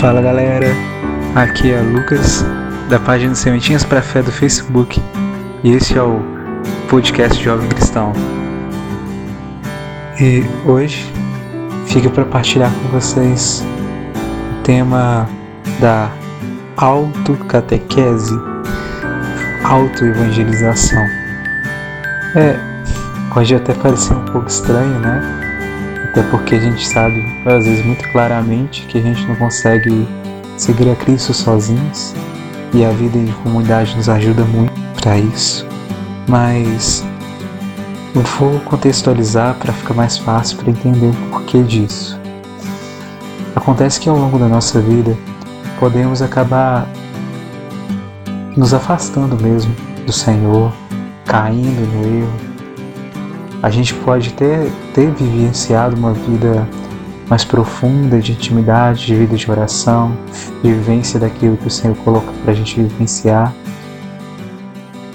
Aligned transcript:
Fala 0.00 0.22
galera, 0.22 0.68
aqui 1.34 1.72
é 1.72 1.80
Lucas 1.80 2.44
da 2.88 3.00
página 3.00 3.34
Sementinhas 3.34 3.82
para 3.82 4.00
Fé 4.00 4.22
do 4.22 4.30
Facebook 4.30 5.02
e 5.64 5.72
esse 5.72 5.98
é 5.98 6.02
o 6.02 6.20
podcast 6.88 7.42
Jovem 7.42 7.68
Cristão. 7.68 8.12
E 10.20 10.44
hoje 10.64 11.12
fica 11.88 12.08
para 12.10 12.24
partilhar 12.24 12.70
com 12.72 12.88
vocês 12.90 13.64
o 14.52 14.62
tema 14.62 15.28
da 15.80 16.08
autocatequese, 16.76 18.38
autoevangelização. 19.64 21.04
É, 22.36 22.56
pode 23.34 23.52
até 23.52 23.74
parecer 23.74 24.14
um 24.14 24.24
pouco 24.26 24.46
estranho, 24.46 25.00
né? 25.00 25.37
Até 26.18 26.28
porque 26.30 26.56
a 26.56 26.60
gente 26.60 26.84
sabe, 26.84 27.24
às 27.46 27.64
vezes, 27.64 27.86
muito 27.86 28.10
claramente 28.10 28.84
que 28.86 28.98
a 28.98 29.00
gente 29.00 29.24
não 29.28 29.36
consegue 29.36 30.04
seguir 30.56 30.90
a 30.90 30.96
Cristo 30.96 31.32
sozinhos 31.32 32.12
e 32.74 32.84
a 32.84 32.90
vida 32.90 33.16
em 33.16 33.30
comunidade 33.44 33.94
nos 33.94 34.08
ajuda 34.08 34.42
muito 34.42 34.72
para 35.00 35.16
isso. 35.16 35.64
Mas 36.26 37.04
eu 38.16 38.22
vou 38.22 38.58
contextualizar 38.62 39.54
para 39.60 39.72
ficar 39.72 39.94
mais 39.94 40.18
fácil 40.18 40.58
para 40.58 40.70
entender 40.70 41.06
o 41.06 41.30
porquê 41.30 41.62
disso. 41.62 42.18
Acontece 43.54 44.00
que 44.00 44.08
ao 44.08 44.16
longo 44.16 44.40
da 44.40 44.48
nossa 44.48 44.80
vida 44.80 45.16
podemos 45.78 46.20
acabar 46.20 46.84
nos 48.56 48.74
afastando 48.74 49.40
mesmo 49.40 49.72
do 50.04 50.12
Senhor, 50.12 50.72
caindo 51.24 51.86
no 51.92 52.22
erro, 52.22 52.47
a 53.62 53.70
gente 53.70 53.94
pode 53.94 54.32
ter, 54.34 54.70
ter 54.94 55.10
vivenciado 55.10 55.96
uma 55.96 56.12
vida 56.12 56.68
mais 57.28 57.44
profunda 57.44 58.20
de 58.20 58.32
intimidade, 58.32 59.06
de 59.06 59.14
vida 59.14 59.36
de 59.36 59.50
oração, 59.50 60.16
de 60.62 60.72
vivência 60.72 61.20
daquilo 61.20 61.56
que 61.56 61.66
o 61.66 61.70
Senhor 61.70 61.96
coloca 61.98 62.32
para 62.42 62.52
a 62.52 62.54
gente 62.54 62.80
vivenciar. 62.80 63.52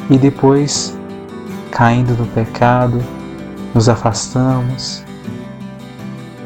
E 0.09 0.17
depois, 0.17 0.97
caindo 1.71 2.15
no 2.15 2.27
pecado, 2.27 3.01
nos 3.73 3.89
afastamos. 3.89 5.03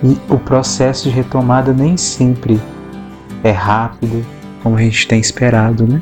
E 0.03 0.17
o 0.29 0.37
processo 0.37 1.05
de 1.05 1.09
retomada 1.09 1.73
nem 1.73 1.97
sempre 1.97 2.61
é 3.43 3.51
rápido, 3.51 4.25
como 4.63 4.77
a 4.77 4.81
gente 4.81 5.07
tem 5.07 5.19
esperado, 5.19 5.85
né? 5.85 6.01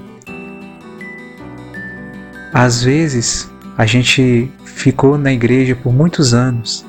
Às 2.54 2.84
vezes, 2.84 3.52
a 3.78 3.86
gente 3.86 4.52
ficou 4.86 5.17
na 5.17 5.33
igreja 5.33 5.75
por 5.75 5.91
muitos 5.91 6.31
anos, 6.31 6.86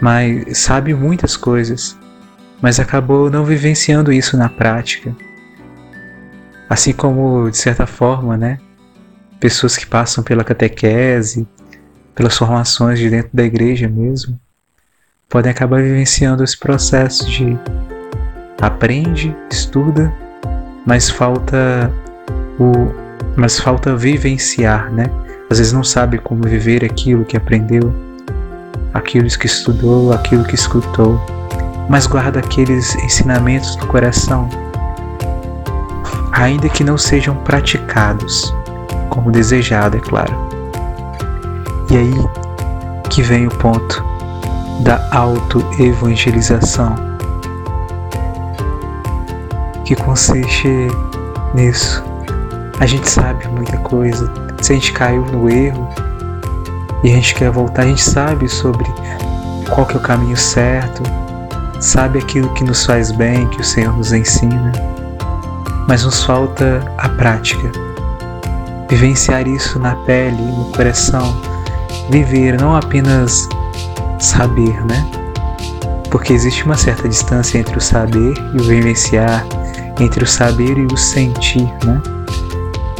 mas 0.00 0.56
sabe 0.56 0.94
muitas 0.94 1.36
coisas, 1.36 1.98
mas 2.62 2.80
acabou 2.80 3.28
não 3.28 3.44
vivenciando 3.44 4.10
isso 4.10 4.38
na 4.38 4.48
prática. 4.48 5.14
Assim 6.66 6.94
como, 6.94 7.50
de 7.50 7.58
certa 7.58 7.86
forma, 7.86 8.38
né, 8.38 8.58
pessoas 9.38 9.76
que 9.76 9.84
passam 9.84 10.24
pela 10.24 10.42
catequese, 10.42 11.46
pelas 12.14 12.38
formações 12.38 12.98
de 12.98 13.10
dentro 13.10 13.28
da 13.34 13.44
igreja 13.44 13.86
mesmo, 13.86 14.40
podem 15.28 15.52
acabar 15.52 15.82
vivenciando 15.82 16.42
esse 16.42 16.58
processo 16.58 17.28
de 17.28 17.58
aprende, 18.62 19.36
estuda, 19.50 20.10
mas 20.86 21.10
falta 21.10 21.92
o 22.58 23.04
mas 23.36 23.60
falta 23.60 23.94
vivenciar, 23.94 24.90
né? 24.90 25.23
Às 25.54 25.58
vezes 25.58 25.72
não 25.72 25.84
sabe 25.84 26.18
como 26.18 26.42
viver 26.42 26.84
aquilo 26.84 27.24
que 27.24 27.36
aprendeu, 27.36 27.94
aquilo 28.92 29.28
que 29.28 29.46
estudou, 29.46 30.12
aquilo 30.12 30.42
que 30.42 30.56
escutou, 30.56 31.24
mas 31.88 32.08
guarda 32.08 32.40
aqueles 32.40 32.92
ensinamentos 32.96 33.76
no 33.76 33.86
coração, 33.86 34.48
ainda 36.32 36.68
que 36.68 36.82
não 36.82 36.98
sejam 36.98 37.36
praticados 37.36 38.52
como 39.08 39.30
desejado, 39.30 39.96
é 39.96 40.00
claro. 40.00 40.34
E 41.88 41.98
aí 41.98 42.14
que 43.08 43.22
vem 43.22 43.46
o 43.46 43.50
ponto 43.50 44.04
da 44.80 45.08
autoevangelização, 45.12 46.96
que 49.84 49.94
consiste 49.94 50.88
nisso. 51.54 52.02
A 52.80 52.86
gente 52.86 53.08
sabe 53.08 53.46
muita 53.48 53.76
coisa, 53.78 54.30
se 54.60 54.72
a 54.72 54.74
gente 54.74 54.92
caiu 54.92 55.24
no 55.26 55.48
erro 55.48 55.88
e 57.02 57.10
a 57.10 57.14
gente 57.14 57.34
quer 57.34 57.50
voltar, 57.50 57.82
a 57.82 57.86
gente 57.86 58.02
sabe 58.02 58.48
sobre 58.48 58.84
qual 59.70 59.86
que 59.86 59.94
é 59.94 59.96
o 59.96 60.02
caminho 60.02 60.36
certo, 60.36 61.02
sabe 61.80 62.18
aquilo 62.18 62.52
que 62.54 62.64
nos 62.64 62.84
faz 62.84 63.12
bem, 63.12 63.46
que 63.48 63.60
o 63.60 63.64
Senhor 63.64 63.96
nos 63.96 64.12
ensina, 64.12 64.72
mas 65.86 66.04
nos 66.04 66.24
falta 66.24 66.82
a 66.98 67.08
prática. 67.10 67.70
Vivenciar 68.88 69.46
isso 69.46 69.78
na 69.78 69.94
pele, 70.04 70.42
no 70.42 70.64
coração, 70.72 71.40
viver, 72.10 72.60
não 72.60 72.76
apenas 72.76 73.48
saber, 74.18 74.84
né? 74.86 75.06
Porque 76.10 76.32
existe 76.32 76.64
uma 76.64 76.76
certa 76.76 77.08
distância 77.08 77.58
entre 77.58 77.78
o 77.78 77.80
saber 77.80 78.34
e 78.52 78.60
o 78.60 78.64
vivenciar, 78.64 79.44
entre 79.98 80.24
o 80.24 80.26
saber 80.26 80.76
e 80.76 80.86
o 80.86 80.96
sentir, 80.96 81.72
né? 81.84 82.00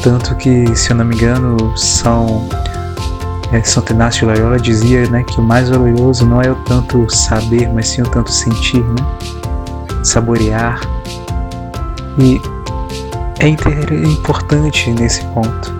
Tanto 0.04 0.34
que, 0.34 0.76
se 0.76 0.91
eu 0.91 0.97
não 0.97 1.04
me 1.06 1.16
engano, 1.16 1.75
São 1.78 2.47
é, 3.50 3.62
Santo 3.62 3.94
Inácio 3.94 4.26
de 4.28 4.34
Loyola 4.34 4.60
dizia 4.60 5.09
né, 5.09 5.22
que 5.22 5.41
o 5.41 5.42
mais 5.42 5.70
valioso 5.70 6.26
não 6.26 6.42
é 6.42 6.50
o 6.50 6.54
tanto 6.56 7.09
saber, 7.09 7.72
mas 7.72 7.88
sim 7.88 8.03
o 8.03 8.10
tanto 8.10 8.31
sentir, 8.31 8.84
né? 8.84 10.04
saborear. 10.04 10.78
E 12.19 12.38
é 13.38 13.48
importante 13.48 14.91
nesse 14.91 15.25
ponto 15.28 15.72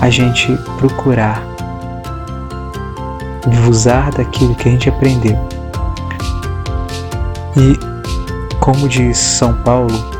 a 0.00 0.08
gente 0.08 0.56
procurar 0.78 1.42
usar 3.68 4.10
daquilo 4.12 4.54
que 4.54 4.70
a 4.70 4.72
gente 4.72 4.88
aprendeu. 4.88 5.38
E, 7.58 7.78
como 8.58 8.88
diz 8.88 9.18
São 9.18 9.52
Paulo, 9.52 10.15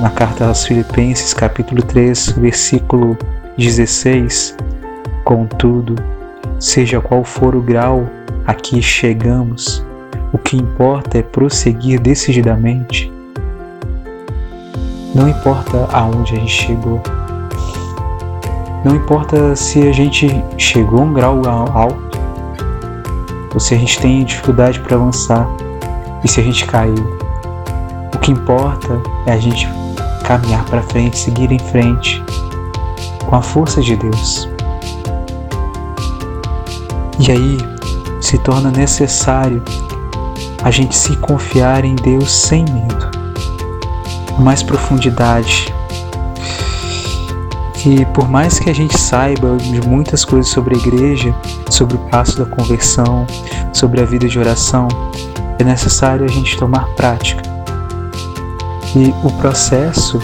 na 0.00 0.10
carta 0.10 0.46
aos 0.46 0.64
Filipenses, 0.64 1.34
capítulo 1.34 1.82
3, 1.82 2.32
versículo 2.32 3.16
16: 3.56 4.56
Contudo, 5.24 5.96
seja 6.58 7.00
qual 7.00 7.24
for 7.24 7.54
o 7.54 7.60
grau 7.60 8.08
a 8.46 8.54
que 8.54 8.82
chegamos, 8.82 9.84
o 10.32 10.38
que 10.38 10.56
importa 10.56 11.18
é 11.18 11.22
prosseguir 11.22 12.00
decididamente. 12.00 13.12
Não 15.14 15.28
importa 15.28 15.88
aonde 15.92 16.34
a 16.34 16.38
gente 16.38 16.52
chegou. 16.52 17.00
Não 18.84 18.96
importa 18.96 19.54
se 19.54 19.86
a 19.86 19.92
gente 19.92 20.28
chegou 20.56 21.00
a 21.00 21.02
um 21.02 21.12
grau 21.12 21.42
alto 21.46 22.18
ou 23.54 23.60
se 23.60 23.74
a 23.74 23.78
gente 23.78 24.00
tem 24.00 24.24
dificuldade 24.24 24.80
para 24.80 24.96
avançar 24.96 25.46
e 26.24 26.28
se 26.28 26.40
a 26.40 26.42
gente 26.42 26.64
caiu. 26.64 27.18
O 28.14 28.18
que 28.18 28.32
importa 28.32 29.00
é 29.26 29.32
a 29.32 29.36
gente 29.36 29.68
caminhar 30.22 30.64
para 30.64 30.82
frente, 30.82 31.18
seguir 31.18 31.50
em 31.52 31.58
frente 31.58 32.22
com 33.26 33.36
a 33.36 33.42
força 33.42 33.80
de 33.80 33.96
Deus. 33.96 34.48
E 37.18 37.30
aí 37.30 37.58
se 38.20 38.38
torna 38.38 38.70
necessário 38.70 39.62
a 40.62 40.70
gente 40.70 40.94
se 40.94 41.16
confiar 41.16 41.84
em 41.84 41.94
Deus 41.96 42.30
sem 42.30 42.64
medo, 42.64 43.10
com 44.34 44.42
mais 44.42 44.62
profundidade. 44.62 45.72
E 47.84 48.04
por 48.06 48.28
mais 48.28 48.58
que 48.58 48.70
a 48.70 48.74
gente 48.74 48.98
saiba 48.98 49.56
de 49.56 49.80
muitas 49.86 50.24
coisas 50.24 50.50
sobre 50.50 50.76
a 50.76 50.78
igreja, 50.78 51.34
sobre 51.68 51.96
o 51.96 52.00
passo 52.10 52.38
da 52.38 52.44
conversão, 52.44 53.26
sobre 53.72 54.00
a 54.00 54.04
vida 54.04 54.28
de 54.28 54.38
oração, 54.38 54.86
é 55.58 55.64
necessário 55.64 56.24
a 56.24 56.28
gente 56.28 56.56
tomar 56.56 56.86
prática 56.94 57.51
e 58.94 59.14
o 59.24 59.30
processo 59.38 60.18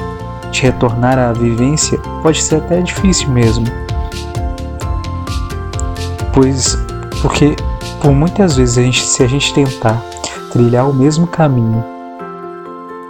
de 0.50 0.62
retornar 0.62 1.18
à 1.18 1.32
vivência 1.32 1.98
pode 2.22 2.42
ser 2.42 2.56
até 2.56 2.80
difícil 2.80 3.28
mesmo. 3.30 3.66
Pois 6.32 6.76
porque 7.20 7.56
por 8.00 8.12
muitas 8.12 8.56
vezes 8.56 8.78
a 8.78 8.82
gente, 8.82 9.02
se 9.02 9.22
a 9.22 9.26
gente 9.26 9.52
tentar 9.52 10.00
trilhar 10.52 10.88
o 10.88 10.94
mesmo 10.94 11.26
caminho 11.26 11.84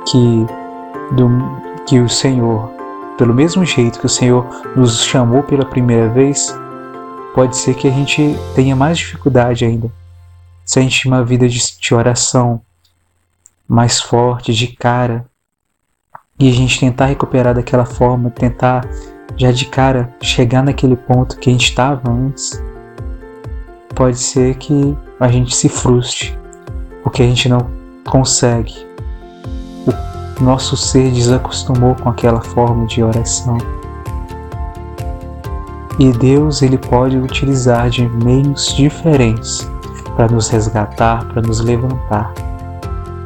que 0.07 0.47
do 1.15 1.29
que 1.87 2.01
o 2.01 2.09
Senhor, 2.09 2.71
pelo 3.17 3.35
mesmo 3.35 3.65
jeito 3.65 3.99
que 3.99 4.07
o 4.07 4.11
Senhor 4.11 4.47
nos 4.77 5.03
chamou 5.05 5.43
pela 5.43 5.65
primeira 5.65 6.09
vez, 6.09 6.55
pode 7.35 7.57
ser 7.57 7.75
que 7.75 7.89
a 7.89 7.91
gente 7.91 8.37
tenha 8.55 8.77
mais 8.77 8.99
dificuldade 8.99 9.65
ainda. 9.65 9.91
Se 10.65 10.79
a 10.79 10.83
gente 10.83 11.03
tem 11.03 11.11
uma 11.11 11.25
vida 11.25 11.49
de, 11.49 11.59
de 11.79 11.95
oração 11.95 12.61
mais 13.67 14.01
forte, 14.01 14.53
de 14.53 14.69
cara, 14.69 15.27
e 16.39 16.49
a 16.49 16.53
gente 16.53 16.81
tentar 16.81 17.07
recuperar 17.07 17.55
daquela 17.55 17.85
forma, 17.85 18.31
tentar 18.31 18.89
já 19.37 19.51
de 19.51 19.67
cara 19.67 20.13
chegar 20.21 20.63
naquele 20.63 20.97
ponto 20.97 21.39
que 21.39 21.51
a 21.51 21.53
gente 21.53 21.69
estava 21.69 22.11
antes, 22.11 22.63
pode 23.95 24.19
ser 24.19 24.55
que 24.57 24.97
a 25.19 25.29
gente 25.29 25.55
se 25.55 25.69
frustre, 25.69 26.39
porque 27.03 27.23
a 27.23 27.27
gente 27.27 27.49
não 27.49 27.69
consegue 28.07 28.89
nosso 30.41 30.77
ser 30.77 31.11
desacostumou 31.11 31.95
com 31.97 32.09
aquela 32.09 32.41
forma 32.41 32.87
de 32.87 33.03
oração. 33.03 33.59
E 35.99 36.13
Deus 36.13 36.63
ele 36.63 36.79
pode 36.79 37.19
utilizar 37.19 37.91
de 37.91 38.09
meios 38.25 38.75
diferentes 38.77 39.69
para 40.15 40.29
nos 40.29 40.49
resgatar, 40.49 41.25
para 41.27 41.43
nos 41.43 41.61
levantar. 41.61 42.33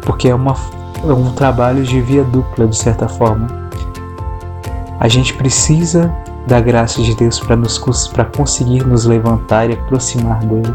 Porque 0.02 0.28
é, 0.28 0.34
uma, 0.34 0.56
um 1.04 1.32
trabalho 1.32 1.82
de 1.82 2.00
via 2.00 2.22
dupla, 2.22 2.66
de 2.66 2.76
certa 2.76 3.08
forma. 3.08 3.48
A 5.00 5.08
gente 5.08 5.34
precisa 5.34 6.14
da 6.46 6.60
graça 6.60 7.02
de 7.02 7.14
Deus 7.14 7.40
para 7.40 7.56
nos 7.56 7.78
para 8.08 8.24
conseguir 8.24 8.86
nos 8.86 9.04
levantar 9.04 9.68
e 9.68 9.74
aproximar 9.74 10.40
dele. 10.40 10.74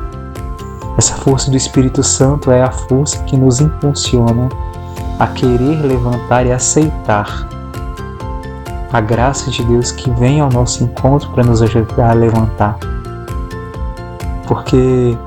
Essa 0.97 1.15
força 1.15 1.51
do 1.51 1.57
Espírito 1.57 2.03
Santo 2.03 2.51
é 2.51 2.61
a 2.61 2.71
força 2.71 3.23
que 3.23 3.37
nos 3.37 3.61
impulsiona 3.61 4.49
a 5.19 5.27
querer 5.27 5.81
levantar 5.85 6.45
e 6.45 6.51
aceitar 6.51 7.47
a 8.91 9.01
graça 9.01 9.51
de 9.51 9.63
Deus 9.63 9.91
que 9.91 10.09
vem 10.11 10.39
ao 10.39 10.49
nosso 10.49 10.83
encontro 10.83 11.29
para 11.31 11.43
nos 11.43 11.61
ajudar 11.61 12.11
a 12.11 12.13
levantar. 12.13 12.77
Porque 14.47 15.17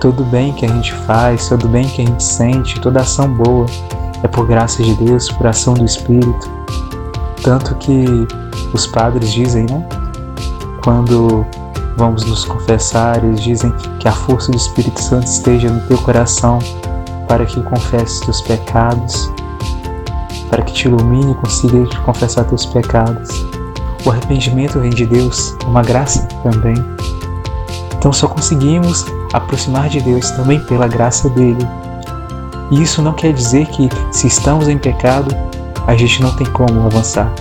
todo 0.00 0.24
bem 0.24 0.52
que 0.52 0.64
a 0.64 0.68
gente 0.68 0.92
faz, 0.92 1.48
todo 1.48 1.68
bem 1.68 1.86
que 1.86 2.02
a 2.02 2.06
gente 2.06 2.22
sente, 2.22 2.80
toda 2.80 3.00
ação 3.00 3.28
boa 3.28 3.66
é 4.24 4.28
por 4.28 4.48
graça 4.48 4.82
de 4.82 4.92
Deus, 4.94 5.30
por 5.30 5.46
ação 5.46 5.74
do 5.74 5.84
Espírito. 5.84 6.50
Tanto 7.44 7.76
que 7.76 8.04
os 8.72 8.88
padres 8.88 9.32
dizem, 9.32 9.66
né? 9.70 9.86
Quando 10.82 11.46
vamos 11.96 12.24
nos 12.24 12.44
confessar, 12.44 13.22
eles 13.22 13.40
dizem 13.40 13.72
que 14.00 14.08
a 14.08 14.12
força 14.12 14.50
do 14.50 14.56
Espírito 14.56 15.00
Santo 15.00 15.28
esteja 15.28 15.70
no 15.70 15.80
teu 15.86 15.98
coração 15.98 16.58
para 17.28 17.46
que 17.46 17.62
confesses 17.62 18.18
teus 18.20 18.40
pecados 18.40 19.30
para 20.54 20.62
que 20.62 20.72
te 20.72 20.86
ilumine 20.86 21.32
e 21.32 21.34
consiga 21.34 21.84
te 21.86 21.98
confessar 22.02 22.44
teus 22.44 22.64
pecados. 22.64 23.28
O 24.04 24.10
arrependimento 24.10 24.78
vem 24.78 24.90
de 24.90 25.04
Deus, 25.04 25.56
é 25.64 25.66
uma 25.66 25.82
graça 25.82 26.28
também. 26.44 26.76
Então 27.98 28.12
só 28.12 28.28
conseguimos 28.28 29.04
aproximar 29.32 29.88
de 29.88 30.00
Deus 30.00 30.30
também 30.30 30.60
pela 30.60 30.86
graça 30.86 31.28
dele. 31.30 31.66
E 32.70 32.82
isso 32.82 33.02
não 33.02 33.12
quer 33.12 33.32
dizer 33.32 33.66
que 33.66 33.88
se 34.10 34.26
estamos 34.26 34.68
em 34.68 34.78
pecado, 34.78 35.34
a 35.86 35.94
gente 35.96 36.22
não 36.22 36.34
tem 36.36 36.46
como 36.46 36.86
avançar. 36.86 37.32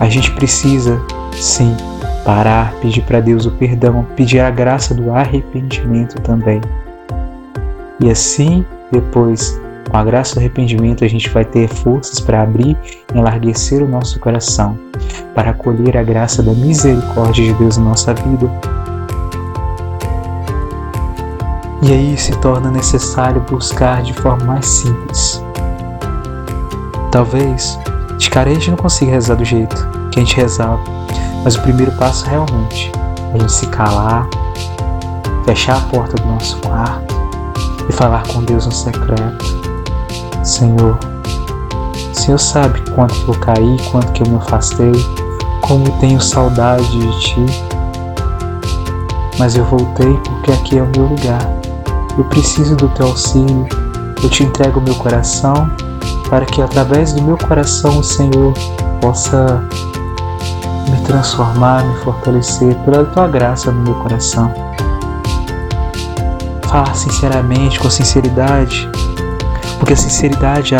A 0.00 0.08
gente 0.08 0.30
precisa, 0.32 1.00
sim, 1.32 1.76
parar, 2.24 2.72
pedir 2.80 3.02
para 3.02 3.20
Deus 3.20 3.46
o 3.46 3.50
perdão, 3.52 4.06
pedir 4.16 4.40
a 4.40 4.50
graça 4.50 4.94
do 4.94 5.12
arrependimento 5.12 6.20
também. 6.22 6.60
E 8.00 8.10
assim, 8.10 8.64
depois 8.90 9.58
com 9.90 9.96
a 9.96 10.04
graça 10.04 10.34
do 10.34 10.40
arrependimento, 10.40 11.04
a 11.04 11.08
gente 11.08 11.30
vai 11.30 11.44
ter 11.44 11.68
forças 11.68 12.20
para 12.20 12.42
abrir 12.42 12.76
e 13.14 13.18
enlarguecer 13.18 13.82
o 13.82 13.88
nosso 13.88 14.18
coração, 14.18 14.78
para 15.34 15.50
acolher 15.50 15.96
a 15.96 16.02
graça 16.02 16.42
da 16.42 16.52
misericórdia 16.52 17.44
de 17.44 17.54
Deus 17.54 17.76
na 17.76 17.84
nossa 17.84 18.12
vida. 18.12 18.75
E 21.86 21.92
aí 21.92 22.18
se 22.18 22.32
torna 22.38 22.68
necessário 22.68 23.40
buscar 23.42 24.02
de 24.02 24.12
forma 24.12 24.44
mais 24.44 24.66
simples. 24.66 25.40
Talvez, 27.12 27.78
de 28.18 28.28
cara 28.28 28.50
a 28.50 28.54
gente 28.54 28.70
não 28.70 28.76
consiga 28.76 29.12
rezar 29.12 29.36
do 29.36 29.44
jeito 29.44 29.76
que 30.10 30.18
a 30.18 30.24
gente 30.24 30.34
rezava, 30.34 30.82
mas 31.44 31.54
o 31.54 31.62
primeiro 31.62 31.92
passo 31.92 32.26
realmente 32.26 32.90
é 33.32 33.36
a 33.36 33.38
gente 33.38 33.52
se 33.52 33.66
calar, 33.68 34.26
fechar 35.44 35.76
a 35.76 35.80
porta 35.82 36.20
do 36.20 36.26
nosso 36.26 36.56
quarto 36.58 37.14
e 37.88 37.92
falar 37.92 38.26
com 38.26 38.42
Deus 38.42 38.66
no 38.66 38.72
secreto 38.72 39.46
Senhor. 40.42 40.98
O 42.10 42.20
Senhor 42.20 42.38
sabe 42.38 42.80
quanto 42.96 43.14
que 43.14 43.28
eu 43.28 43.38
caí, 43.38 43.76
quanto 43.92 44.10
que 44.10 44.24
eu 44.24 44.28
me 44.28 44.36
afastei, 44.38 44.92
como 45.60 45.88
tenho 46.00 46.20
saudade 46.20 46.98
de 46.98 47.20
Ti. 47.20 47.46
Mas 49.38 49.54
eu 49.54 49.64
voltei 49.64 50.12
porque 50.24 50.50
aqui 50.50 50.78
é 50.78 50.82
o 50.82 50.88
meu 50.88 51.06
lugar. 51.06 51.55
Eu 52.16 52.24
preciso 52.24 52.74
do 52.76 52.88
Teu 52.90 53.06
auxílio. 53.08 53.66
Eu 54.22 54.30
te 54.30 54.42
entrego 54.42 54.80
o 54.80 54.82
meu 54.82 54.94
coração 54.94 55.70
para 56.28 56.44
que 56.44 56.60
através 56.62 57.12
do 57.12 57.22
meu 57.22 57.36
coração 57.36 57.98
o 57.98 58.02
Senhor 58.02 58.52
possa 59.00 59.62
me 60.90 61.00
transformar, 61.04 61.84
me 61.84 61.96
fortalecer 61.98 62.74
pela 62.84 63.04
Tua 63.04 63.28
graça 63.28 63.70
no 63.70 63.82
meu 63.82 63.94
coração. 63.94 64.52
Falar 66.68 66.94
sinceramente, 66.94 67.78
com 67.78 67.88
sinceridade, 67.88 68.88
porque 69.78 69.92
a 69.92 69.96
sinceridade 69.96 70.74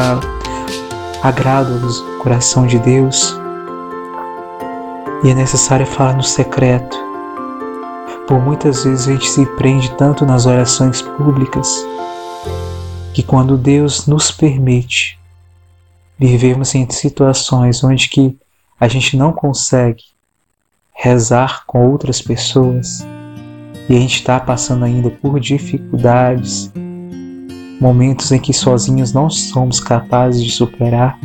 agrada 1.23 1.71
o 1.71 2.19
coração 2.19 2.67
de 2.67 2.79
Deus 2.79 3.39
e 5.23 5.31
é 5.31 5.35
necessário 5.35 5.87
falar 5.87 6.15
no 6.15 6.23
secreto. 6.23 7.06
Por 8.27 8.41
muitas 8.41 8.85
vezes 8.85 9.09
a 9.09 9.13
gente 9.13 9.29
se 9.29 9.47
prende 9.57 9.91
tanto 9.97 10.27
nas 10.27 10.47
orações 10.47 11.01
públicas 11.03 11.85
que 13.15 13.23
quando 13.23 13.57
Deus 13.57 14.07
nos 14.07 14.31
permite 14.31 15.19
vivemos 16.19 16.75
em 16.75 16.89
situações 16.91 17.85
onde 17.85 18.09
que 18.09 18.37
a 18.81 18.89
gente 18.89 19.17
não 19.17 19.33
consegue 19.33 20.05
rezar 20.93 21.65
com 21.67 21.91
outras 21.91 22.21
pessoas 22.21 23.07
e 23.89 23.97
a 23.97 24.01
gente 24.01 24.17
está 24.17 24.41
passando 24.41 24.85
ainda 24.85 25.11
por 25.11 25.39
dificuldades 25.39 26.73
momentos 27.81 28.33
em 28.33 28.41
que 28.41 28.53
sozinhos 28.53 29.13
não 29.13 29.29
somos 29.29 29.79
capazes 29.79 30.43
de 30.43 30.51
superar, 30.51 31.19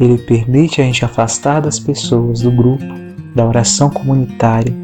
Ele 0.00 0.18
permite 0.18 0.80
a 0.80 0.84
gente 0.84 1.04
afastar 1.04 1.60
das 1.60 1.78
pessoas, 1.78 2.40
do 2.40 2.50
grupo, 2.50 2.84
da 3.34 3.46
oração 3.46 3.88
comunitária, 3.88 4.74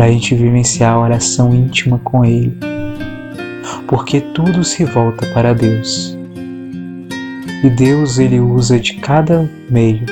para 0.00 0.08
a 0.08 0.12
gente 0.12 0.34
vivenciar 0.34 0.94
a 0.94 0.98
oração 0.98 1.54
íntima 1.54 1.98
com 1.98 2.24
Ele. 2.24 2.56
Porque 3.86 4.18
tudo 4.18 4.64
se 4.64 4.82
volta 4.82 5.26
para 5.34 5.52
Deus. 5.52 6.16
E 7.62 7.68
Deus 7.68 8.18
ele 8.18 8.40
usa 8.40 8.80
de 8.80 8.94
cada 8.94 9.46
meio 9.68 10.06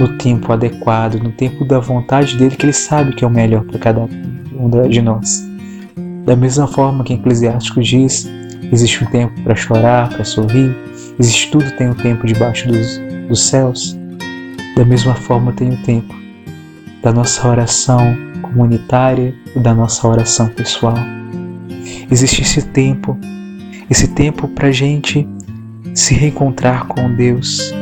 no 0.00 0.16
tempo 0.16 0.50
adequado, 0.50 1.16
no 1.16 1.30
tempo 1.30 1.62
da 1.62 1.78
vontade 1.78 2.38
dele, 2.38 2.56
que 2.56 2.64
ele 2.64 2.72
sabe 2.72 3.14
que 3.14 3.22
é 3.22 3.26
o 3.26 3.30
melhor 3.30 3.64
para 3.64 3.78
cada 3.78 4.00
um 4.00 4.88
de 4.88 5.02
nós. 5.02 5.46
Da 6.24 6.34
mesma 6.34 6.66
forma 6.66 7.04
que 7.04 7.12
Eclesiástico 7.12 7.82
diz, 7.82 8.26
Existe 8.72 9.04
um 9.04 9.08
tempo 9.08 9.38
para 9.42 9.54
chorar, 9.54 10.08
para 10.08 10.24
sorrir. 10.24 10.74
Existe 11.20 11.50
tudo 11.50 11.70
tem 11.72 11.90
um 11.90 11.94
tempo 11.94 12.26
debaixo 12.26 12.66
dos, 12.66 12.98
dos 13.28 13.42
céus. 13.42 13.94
Da 14.74 14.86
mesma 14.86 15.14
forma 15.14 15.52
tem 15.52 15.68
o 15.68 15.72
um 15.74 15.82
tempo 15.82 16.21
da 17.02 17.12
nossa 17.12 17.46
oração 17.48 18.16
comunitária 18.40 19.34
e 19.54 19.58
da 19.58 19.74
nossa 19.74 20.06
oração 20.06 20.48
pessoal. 20.48 20.96
Existe 22.10 22.42
esse 22.42 22.62
tempo, 22.62 23.18
esse 23.90 24.08
tempo 24.08 24.48
para 24.48 24.68
a 24.68 24.72
gente 24.72 25.28
se 25.94 26.14
reencontrar 26.14 26.86
com 26.86 27.12
Deus, 27.14 27.72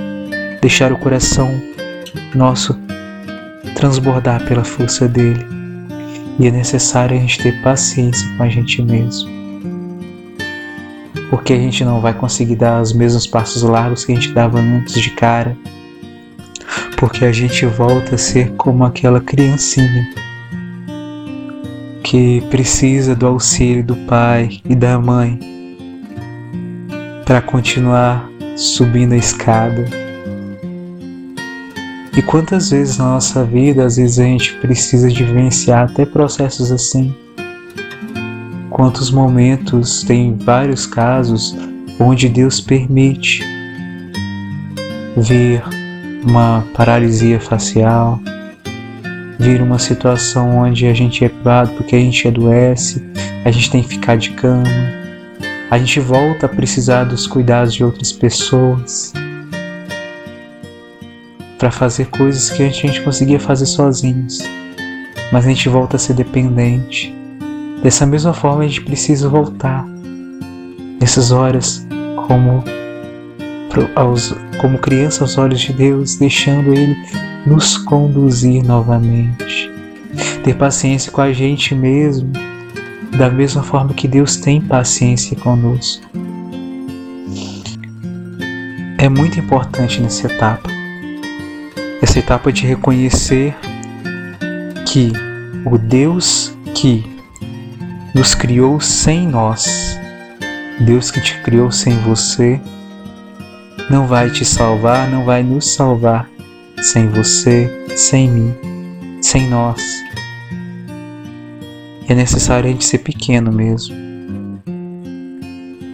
deixar 0.61 0.93
o 0.93 0.99
coração 0.99 1.49
nosso 2.35 2.79
transbordar 3.75 4.45
pela 4.47 4.65
força 4.65 5.07
dele. 5.07 5.45
E 6.39 6.47
é 6.47 6.51
necessário 6.51 7.17
a 7.17 7.21
gente 7.21 7.39
ter 7.39 7.61
paciência 7.63 8.27
com 8.37 8.43
a 8.43 8.49
gente 8.49 8.83
mesmo 8.83 9.41
porque 11.31 11.53
a 11.53 11.57
gente 11.57 11.85
não 11.85 12.01
vai 12.01 12.13
conseguir 12.13 12.57
dar 12.57 12.83
os 12.83 12.93
mesmos 12.93 13.27
passos 13.27 13.63
largos 13.63 14.05
que 14.05 14.13
a 14.13 14.15
gente 14.17 14.33
dava 14.33 14.59
antes 14.59 15.01
de 15.01 15.11
cara, 15.11 15.57
porque 17.01 17.25
a 17.25 17.33
gente 17.33 17.65
volta 17.65 18.17
a 18.17 18.19
ser 18.19 18.51
como 18.53 18.85
aquela 18.85 19.21
criancinha 19.21 20.07
que 22.05 22.43
precisa 22.51 23.17
do 23.17 23.27
auxílio 23.27 23.83
do 23.83 23.97
pai 23.97 24.61
e 24.69 24.75
da 24.75 24.99
mãe 24.99 25.41
para 27.25 27.41
continuar 27.41 28.29
subindo 28.55 29.15
a 29.15 29.17
escada. 29.17 29.87
E 32.15 32.21
quantas 32.21 32.71
vezes 32.71 32.99
na 32.99 33.07
nossa 33.07 33.45
vida, 33.45 33.87
às 33.87 33.97
vezes 33.97 34.19
a 34.19 34.25
gente 34.25 34.53
precisa 34.57 35.09
de 35.09 35.25
vivenciar 35.25 35.91
até 35.91 36.05
processos 36.05 36.71
assim 36.71 37.15
quantos 38.69 39.11
momentos, 39.11 40.03
tem 40.05 40.37
vários 40.39 40.87
casos 40.87 41.57
onde 41.99 42.29
Deus 42.29 42.61
permite 42.61 43.43
vir 45.17 45.80
uma 46.25 46.65
paralisia 46.75 47.41
facial, 47.41 48.21
vir 49.39 49.63
uma 49.63 49.79
situação 49.79 50.59
onde 50.59 50.87
a 50.87 50.95
gente 50.95 51.25
é 51.25 51.29
privado 51.29 51.71
porque 51.73 51.97
a 51.97 51.99
gente 51.99 52.29
adoece, 52.29 53.03
a 53.45 53.51
gente 53.51 53.71
tem 53.71 53.83
que 53.83 53.89
ficar 53.89 54.17
de 54.17 54.31
cama, 54.31 54.65
a 55.71 55.79
gente 55.79 56.01
volta 56.01 56.47
a 56.47 56.49
precisar 56.49 57.05
dos 57.05 57.27
cuidados 57.27 57.73
de 57.73 57.85
outras 57.85 58.13
pessoas 58.13 59.13
para 61.59 61.71
fazer 61.71 62.07
coisas 62.07 62.51
que 62.51 62.63
a 62.63 62.69
gente 62.69 63.03
conseguia 63.03 63.39
fazer 63.39 63.67
sozinhos, 63.67 64.39
mas 65.31 65.47
a 65.47 65.49
gente 65.49 65.69
volta 65.69 65.97
a 65.97 65.99
ser 65.99 66.15
dependente. 66.15 67.15
Dessa 67.83 68.05
mesma 68.05 68.35
forma, 68.35 68.65
a 68.65 68.67
gente 68.67 68.83
precisa 68.83 69.29
voltar 69.29 69.87
nessas 71.01 71.33
horas 71.33 71.87
como 72.27 72.63
aos, 73.95 74.35
como 74.61 74.79
criança 74.79 75.25
aos 75.25 75.39
olhos 75.39 75.61
de 75.61 75.73
Deus, 75.73 76.17
deixando 76.17 76.73
Ele 76.73 76.97
nos 77.47 77.77
conduzir 77.77 78.65
novamente. 78.65 79.71
Ter 80.43 80.55
paciência 80.55 81.11
com 81.13 81.21
a 81.21 81.33
gente 81.33 81.75
mesmo, 81.75 82.31
da 83.17 83.29
mesma 83.31 83.63
forma 83.63 83.95
que 83.95 84.09
Deus 84.09 84.37
tem 84.37 84.61
paciência 84.61 85.37
conosco. 85.37 86.05
É 88.99 89.09
muito 89.09 89.39
importante 89.39 90.01
nessa 90.01 90.27
etapa, 90.27 90.69
essa 92.03 92.19
etapa 92.19 92.53
de 92.53 92.67
reconhecer 92.67 93.57
que 94.87 95.13
o 95.65 95.79
Deus 95.79 96.55
que 96.75 97.05
nos 98.15 98.35
criou 98.35 98.81
sem 98.81 99.27
nós, 99.27 99.99
Deus 100.81 101.11
que 101.11 101.21
te 101.21 101.41
criou 101.43 101.71
sem 101.71 101.97
você, 102.01 102.61
não 103.91 104.07
vai 104.07 104.31
te 104.31 104.45
salvar, 104.45 105.11
não 105.11 105.25
vai 105.25 105.43
nos 105.43 105.75
salvar 105.75 106.31
sem 106.81 107.09
você, 107.09 107.69
sem 107.97 108.31
mim, 108.31 108.55
sem 109.21 109.49
nós. 109.49 109.83
É 112.09 112.15
necessário 112.15 112.69
a 112.69 112.73
gente 112.73 112.85
ser 112.85 112.99
pequeno 112.99 113.51
mesmo. 113.51 113.97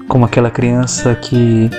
Como 0.07 0.27
aquela 0.27 0.51
criança 0.51 1.15
que 1.15 1.71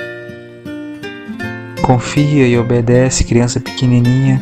confia 1.84 2.48
e 2.48 2.58
obedece, 2.58 3.24
criança 3.24 3.60
pequenininha, 3.60 4.42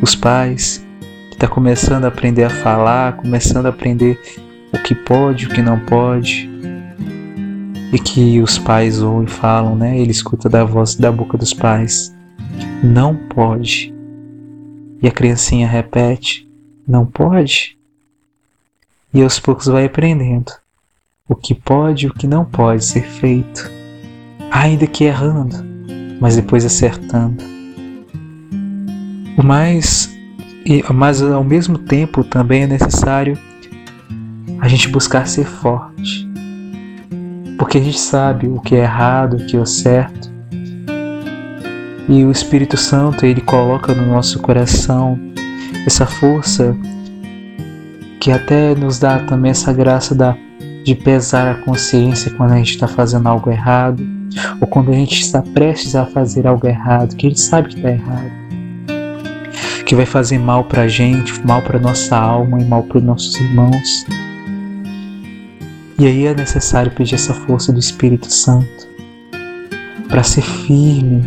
os 0.00 0.14
pais, 0.14 0.86
que 1.30 1.34
está 1.34 1.48
começando 1.48 2.04
a 2.04 2.08
aprender 2.08 2.44
a 2.44 2.50
falar, 2.50 3.16
começando 3.16 3.66
a 3.66 3.70
aprender 3.70 4.16
o 4.72 4.78
que 4.78 4.94
pode, 4.94 5.46
o 5.46 5.48
que 5.50 5.60
não 5.60 5.80
pode, 5.80 6.48
e 7.92 7.98
que 7.98 8.40
os 8.40 8.58
pais 8.58 9.02
ouvem 9.02 9.24
e 9.26 9.30
falam, 9.30 9.76
né? 9.76 9.98
Ele 9.98 10.10
escuta 10.10 10.48
da 10.48 10.64
voz 10.64 10.94
da 10.94 11.10
boca 11.10 11.38
dos 11.38 11.54
pais, 11.54 12.14
não 12.82 13.14
pode. 13.14 13.94
E 15.02 15.06
a 15.06 15.10
criancinha 15.10 15.68
repete, 15.68 16.48
não 16.86 17.06
pode. 17.06 17.76
E 19.12 19.22
aos 19.22 19.38
poucos 19.38 19.66
vai 19.66 19.84
aprendendo 19.84 20.52
o 21.28 21.34
que 21.34 21.54
pode 21.54 22.06
e 22.06 22.08
o 22.08 22.14
que 22.14 22.26
não 22.26 22.44
pode 22.44 22.84
ser 22.84 23.02
feito, 23.02 23.70
ainda 24.50 24.86
que 24.86 25.04
errando, 25.04 25.56
mas 26.20 26.36
depois 26.36 26.64
acertando. 26.64 27.42
O 29.38 29.42
mais 29.42 30.14
mas 30.92 31.22
ao 31.22 31.44
mesmo 31.44 31.78
tempo 31.78 32.24
também 32.24 32.62
é 32.62 32.66
necessário 32.66 33.38
a 34.60 34.66
gente 34.66 34.88
buscar 34.88 35.26
ser 35.26 35.46
forte. 35.46 36.25
Porque 37.58 37.78
a 37.78 37.80
gente 37.80 37.98
sabe 37.98 38.48
o 38.48 38.60
que 38.60 38.74
é 38.74 38.80
errado, 38.80 39.34
o 39.34 39.46
que 39.46 39.56
é 39.56 39.64
certo. 39.64 40.30
E 42.08 42.24
o 42.24 42.30
Espírito 42.30 42.76
Santo, 42.76 43.26
ele 43.26 43.40
coloca 43.40 43.92
no 43.94 44.06
nosso 44.06 44.38
coração 44.40 45.18
essa 45.86 46.06
força 46.06 46.76
que 48.20 48.30
até 48.30 48.74
nos 48.74 48.98
dá 48.98 49.18
também 49.20 49.50
essa 49.50 49.72
graça 49.72 50.14
da, 50.14 50.36
de 50.84 50.94
pesar 50.94 51.50
a 51.50 51.54
consciência 51.62 52.30
quando 52.32 52.52
a 52.52 52.56
gente 52.56 52.70
está 52.70 52.86
fazendo 52.86 53.28
algo 53.28 53.50
errado, 53.50 54.02
ou 54.60 54.66
quando 54.66 54.90
a 54.90 54.94
gente 54.94 55.20
está 55.20 55.42
prestes 55.42 55.94
a 55.94 56.06
fazer 56.06 56.46
algo 56.46 56.66
errado, 56.66 57.16
que 57.16 57.26
a 57.26 57.30
gente 57.30 57.40
sabe 57.40 57.68
que 57.68 57.76
está 57.76 57.90
errado 57.90 58.46
que 59.86 59.94
vai 59.94 60.04
fazer 60.04 60.38
mal 60.38 60.64
para 60.64 60.82
a 60.82 60.88
gente, 60.88 61.32
mal 61.46 61.62
para 61.62 61.78
nossa 61.78 62.16
alma 62.16 62.60
e 62.60 62.64
mal 62.64 62.82
para 62.82 62.98
os 62.98 63.04
nossos 63.04 63.36
irmãos. 63.36 64.04
E 65.98 66.06
aí 66.06 66.26
é 66.26 66.34
necessário 66.34 66.92
pedir 66.92 67.14
essa 67.14 67.32
força 67.32 67.72
do 67.72 67.78
Espírito 67.78 68.30
Santo 68.30 68.86
para 70.08 70.22
ser 70.22 70.42
firme 70.42 71.22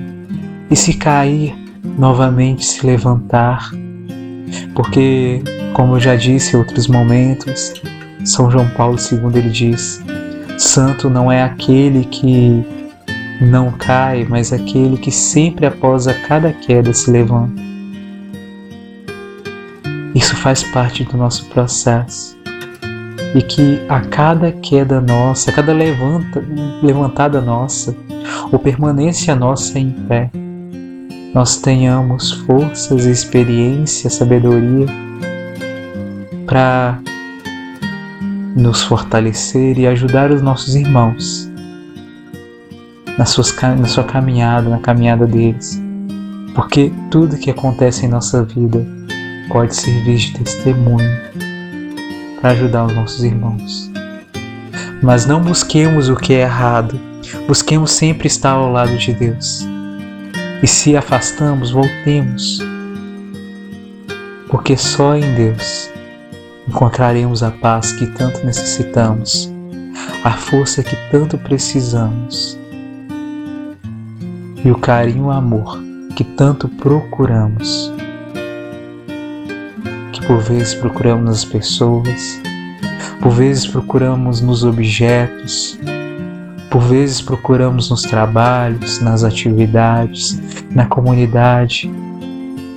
e 0.70 0.76
se 0.76 0.94
cair 0.94 1.56
novamente 1.98 2.64
se 2.64 2.86
levantar, 2.86 3.72
porque 4.76 5.42
como 5.74 5.96
eu 5.96 6.00
já 6.00 6.16
disse 6.16 6.56
em 6.56 6.60
outros 6.60 6.88
momentos, 6.88 7.74
São 8.24 8.52
João 8.52 8.70
Paulo 8.72 8.98
II 8.98 9.40
ele 9.40 9.50
diz: 9.50 10.04
Santo 10.58 11.10
não 11.10 11.32
é 11.32 11.42
aquele 11.42 12.06
que 12.06 12.64
não 13.42 13.72
cai, 13.72 14.26
mas 14.30 14.54
aquele 14.54 14.98
que 14.98 15.12
sempre 15.12 15.66
após 15.66 16.08
a 16.08 16.14
cada 16.14 16.54
queda 16.54 16.94
se 16.94 17.10
levanta. 17.10 17.62
Isso 20.14 20.36
faz 20.36 20.64
parte 20.64 21.04
do 21.04 21.18
nosso 21.18 21.46
processo. 21.46 22.39
E 23.36 23.42
que 23.42 23.82
a 23.88 24.02
cada 24.02 24.52
queda 24.52 25.00
nossa, 25.00 25.52
a 25.52 25.54
cada 25.54 25.72
levanta, 25.72 26.44
levantada 26.82 27.40
nossa, 27.40 27.96
ou 28.52 28.58
permanência 28.58 29.36
nossa 29.36 29.78
em 29.78 29.92
pé, 29.92 30.32
nós 31.34 31.58
tenhamos 31.58 32.32
forças, 32.32 33.06
experiência, 33.06 34.10
sabedoria 34.10 34.88
para 36.48 37.00
nos 38.56 38.82
fortalecer 38.82 39.78
e 39.78 39.86
ajudar 39.86 40.32
os 40.32 40.42
nossos 40.42 40.76
irmãos 40.76 41.50
na, 43.16 43.26
suas, 43.26 43.56
na 43.62 43.86
sua 43.86 44.04
caminhada, 44.04 44.70
na 44.70 44.80
caminhada 44.80 45.28
deles. 45.28 45.80
Porque 46.56 46.92
tudo 47.12 47.38
que 47.38 47.52
acontece 47.52 48.06
em 48.06 48.10
nossa 48.10 48.44
vida 48.44 48.84
pode 49.50 49.76
servir 49.76 50.18
de 50.18 50.34
testemunho 50.34 51.30
para 52.40 52.52
ajudar 52.52 52.86
os 52.86 52.94
nossos 52.94 53.24
irmãos. 53.24 53.92
Mas 55.02 55.26
não 55.26 55.42
busquemos 55.42 56.10
o 56.10 56.16
que 56.16 56.34
é 56.34 56.42
errado, 56.42 57.00
busquemos 57.48 57.92
sempre 57.92 58.28
estar 58.28 58.52
ao 58.52 58.72
lado 58.72 58.98
de 58.98 59.14
Deus. 59.14 59.66
E 60.62 60.68
se 60.68 60.96
afastamos, 60.96 61.72
voltemos, 61.72 62.60
porque 64.50 64.76
só 64.76 65.16
em 65.16 65.36
Deus 65.36 65.90
encontraremos 66.68 67.42
a 67.44 67.52
paz 67.52 67.94
que 67.94 68.06
tanto 68.08 68.46
necessitamos, 68.46 69.52
a 70.24 70.32
força 70.32 70.84
que 70.84 70.96
tanto 71.10 71.38
precisamos 71.38 72.60
e 74.64 74.70
o 74.70 74.78
carinho 74.78 75.18
e 75.18 75.28
o 75.28 75.32
amor 75.32 75.82
que 76.16 76.24
tanto 76.24 76.68
procuramos 76.68 77.92
por 80.30 80.42
vezes 80.42 80.76
procuramos 80.76 81.26
nas 81.26 81.44
pessoas, 81.44 82.40
por 83.20 83.32
vezes 83.32 83.66
procuramos 83.66 84.42
nos 84.42 84.64
objetos, 84.64 85.80
por 86.70 86.84
vezes 86.84 87.20
procuramos 87.20 87.90
nos 87.90 88.04
trabalhos, 88.04 89.02
nas 89.02 89.24
atividades, 89.24 90.40
na 90.70 90.86
comunidade 90.86 91.90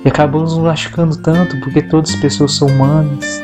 e 0.03 0.07
acabamos 0.07 0.57
nos 0.57 0.63
machucando 0.63 1.15
tanto 1.17 1.59
porque 1.59 1.83
todas 1.83 2.09
as 2.09 2.15
pessoas 2.15 2.55
são 2.55 2.69
humanas, 2.69 3.43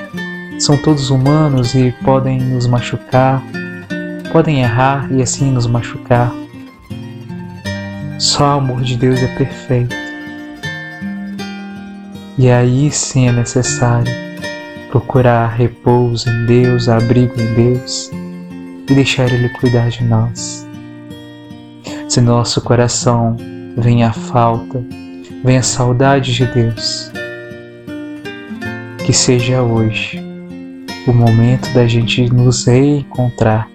são 0.58 0.76
todos 0.78 1.12
humanos 1.12 1.76
e 1.76 1.94
podem 2.04 2.42
nos 2.42 2.66
machucar, 2.66 3.44
podem 4.32 4.62
errar 4.62 5.08
e 5.12 5.22
assim 5.22 5.52
nos 5.52 5.68
machucar. 5.68 6.34
Só 8.18 8.56
o 8.56 8.58
amor 8.58 8.82
de 8.82 8.98
Deus 8.98 9.22
é 9.22 9.28
perfeito. 9.38 10.09
E 12.40 12.50
aí 12.50 12.90
sim 12.90 13.28
é 13.28 13.34
necessário 13.34 14.14
procurar 14.90 15.48
repouso 15.48 16.30
em 16.30 16.46
Deus, 16.46 16.88
abrigo 16.88 17.34
em 17.38 17.54
Deus 17.54 18.10
e 18.90 18.94
deixar 18.94 19.30
Ele 19.30 19.50
cuidar 19.50 19.90
de 19.90 20.06
nós. 20.06 20.66
Se 22.08 22.22
nosso 22.22 22.62
coração 22.62 23.36
vem 23.78 24.06
a 24.06 24.14
falta, 24.14 24.82
vem 25.44 25.58
a 25.58 25.62
saudade 25.62 26.34
de 26.34 26.46
Deus, 26.46 27.12
que 29.06 29.12
seja 29.12 29.62
hoje 29.62 30.24
o 31.08 31.12
momento 31.12 31.70
da 31.74 31.86
gente 31.88 32.34
nos 32.34 32.66
reencontrar. 32.66 33.70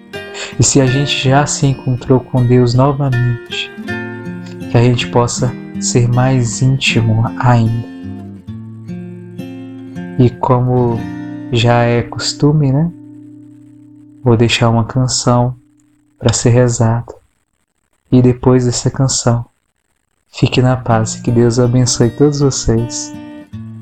E 0.58 0.62
se 0.62 0.80
a 0.80 0.86
gente 0.86 1.28
já 1.28 1.44
se 1.44 1.66
encontrou 1.66 2.18
com 2.18 2.42
Deus 2.46 2.72
novamente, 2.72 3.70
que 4.70 4.78
a 4.78 4.82
gente 4.82 5.06
possa 5.08 5.54
ser 5.78 6.08
mais 6.08 6.62
íntimo 6.62 7.30
ainda 7.38 7.93
e 10.18 10.30
como 10.30 10.98
já 11.52 11.82
é 11.82 12.02
costume, 12.02 12.72
né? 12.72 12.90
Vou 14.22 14.36
deixar 14.36 14.70
uma 14.70 14.84
canção 14.84 15.54
para 16.18 16.32
ser 16.32 16.50
rezada. 16.50 17.14
E 18.10 18.22
depois 18.22 18.64
dessa 18.64 18.90
canção, 18.90 19.44
fique 20.28 20.62
na 20.62 20.76
paz 20.76 21.16
e 21.16 21.22
que 21.22 21.30
Deus 21.30 21.58
abençoe 21.58 22.10
todos 22.10 22.40
vocês 22.40 23.12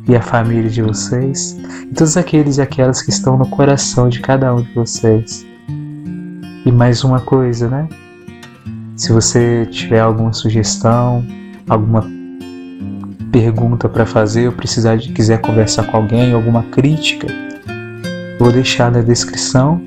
e 0.08 0.16
a 0.16 0.22
família 0.22 0.68
de 0.68 0.82
vocês 0.82 1.56
e 1.84 1.94
todos 1.94 2.16
aqueles 2.16 2.56
e 2.56 2.62
aquelas 2.62 3.02
que 3.02 3.10
estão 3.10 3.36
no 3.36 3.48
coração 3.48 4.08
de 4.08 4.20
cada 4.20 4.54
um 4.54 4.62
de 4.62 4.72
vocês. 4.72 5.46
E 6.64 6.72
mais 6.72 7.04
uma 7.04 7.20
coisa, 7.20 7.68
né? 7.68 7.88
Se 8.96 9.12
você 9.12 9.66
tiver 9.66 10.00
alguma 10.00 10.32
sugestão, 10.32 11.24
alguma 11.68 12.21
pergunta 13.32 13.88
para 13.88 14.04
fazer 14.04 14.46
ou 14.46 14.52
precisar 14.52 14.96
de 14.96 15.10
quiser 15.10 15.40
conversar 15.40 15.84
com 15.84 15.96
alguém, 15.96 16.32
alguma 16.32 16.62
crítica, 16.64 17.26
vou 18.38 18.52
deixar 18.52 18.92
na 18.92 19.00
descrição 19.00 19.82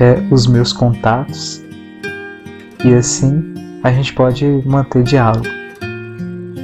é, 0.00 0.22
os 0.30 0.46
meus 0.46 0.72
contatos 0.72 1.62
e 2.84 2.94
assim 2.94 3.52
a 3.82 3.92
gente 3.92 4.14
pode 4.14 4.44
manter 4.64 5.02
diálogo. 5.02 5.46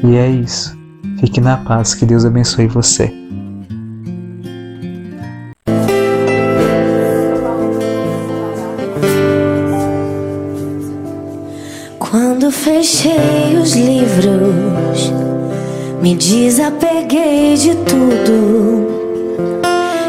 E 0.04 0.16
é 0.16 0.28
isso. 0.28 0.76
Fique 1.20 1.40
na 1.40 1.56
paz, 1.56 1.94
que 1.94 2.04
Deus 2.04 2.24
abençoe 2.24 2.66
você. 2.66 3.21
Me 16.02 16.16
desapeguei 16.16 17.54
de 17.54 17.76
tudo 17.76 18.88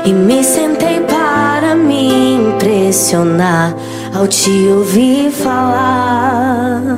e 0.03 0.11
me 0.11 0.43
sentei 0.43 1.01
para 1.01 1.75
me 1.75 2.33
impressionar 2.33 3.75
ao 4.11 4.27
te 4.27 4.49
ouvir 4.69 5.29
falar. 5.29 6.97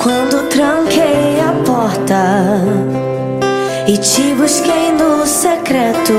Quando 0.00 0.48
tranquei 0.48 1.40
a 1.40 1.52
porta 1.66 2.62
e 3.88 3.98
te 3.98 4.32
busquei 4.34 4.92
no 4.92 5.26
secreto, 5.26 6.12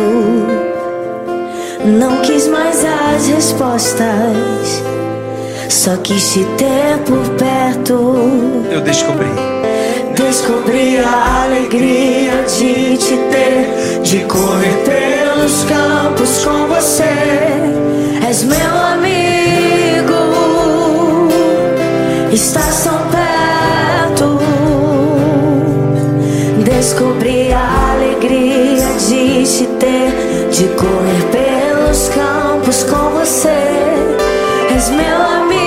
não 1.85 2.17
quis 2.23 2.45
mais 2.47 2.83
as 2.83 3.27
respostas. 3.27 4.83
Só 5.69 5.95
quis 5.95 6.33
te 6.33 6.43
ter 6.57 6.97
por 7.05 7.25
perto. 7.37 8.65
Eu 8.69 8.81
descobri 8.81 9.60
descobri 10.31 10.97
a 10.97 11.43
alegria 11.43 12.45
de 12.47 12.97
te 12.97 13.17
ter, 13.29 13.99
de 14.01 14.19
correr 14.27 14.77
pelos 14.85 15.65
campos 15.65 16.45
com 16.45 16.67
você. 16.67 17.03
És 18.29 18.45
meu 18.45 18.77
amigo, 18.93 20.21
está 22.31 22.61
tão 22.81 22.99
perto. 23.11 24.39
Descobri 26.63 27.51
a 27.51 27.91
alegria 27.91 28.87
de 29.05 29.43
te 29.43 29.67
ter, 29.81 30.49
de 30.49 30.63
correr 30.75 31.23
pelos 31.29 32.07
campos 32.07 32.83
com 32.83 33.19
você. 33.19 33.49
És 34.73 34.89
meu 34.91 35.21
amigo. 35.21 35.60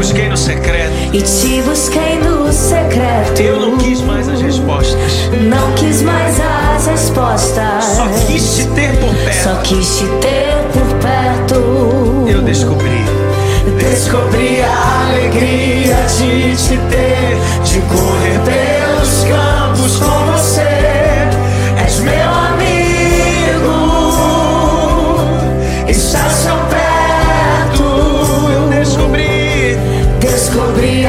busquei 0.00 0.30
no 0.30 0.36
secreto. 0.36 0.92
E 1.12 1.20
te 1.20 1.60
busquei 1.60 2.18
no 2.20 2.50
secreto. 2.50 3.38
Eu 3.38 3.60
não 3.60 3.76
quis 3.76 4.00
mais 4.00 4.26
as 4.30 4.40
respostas. 4.40 5.30
Não 5.42 5.72
quis 5.74 6.00
mais 6.00 6.40
as 6.40 6.86
respostas. 6.86 7.84
Só 7.84 8.06
quis 8.26 8.56
te 8.56 8.66
ter 8.68 8.96
por 8.96 9.14
perto. 9.14 9.44
Só 9.44 9.54
quis 9.56 9.98
te 9.98 10.06
ter 10.22 10.56
por 10.72 10.86
perto. 11.00 12.26
Eu 12.26 12.40
descobri. 12.40 13.04
Descobri 13.78 14.62
a 14.62 15.08
alegria 15.10 15.96
de 16.16 16.56
te 16.56 16.78
ter, 16.88 17.36
de 17.62 17.80
correr 17.82 18.40
pelos 18.46 19.24
campos 19.24 19.96
com 19.98 20.32
você. 20.32 20.39
Cristo. 30.50 30.99